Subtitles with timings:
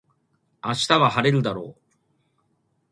[0.65, 1.95] 明日は晴れるだろう